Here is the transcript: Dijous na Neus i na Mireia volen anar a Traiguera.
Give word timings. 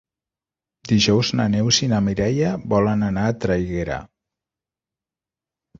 Dijous 0.91 1.29
na 1.41 1.45
Neus 1.57 1.79
i 1.89 1.89
na 1.93 2.01
Mireia 2.07 2.55
volen 2.75 3.07
anar 3.11 3.27
a 3.27 3.37
Traiguera. 3.45 4.01